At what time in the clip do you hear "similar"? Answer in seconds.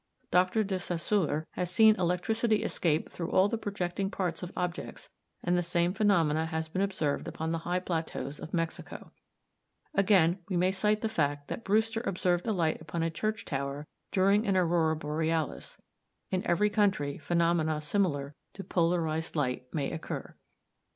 17.79-18.33